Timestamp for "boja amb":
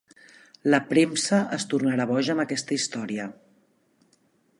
2.13-2.45